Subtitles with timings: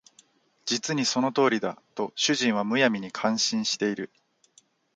[0.65, 4.11] 実にその通りだ」と主人は無闇に感心している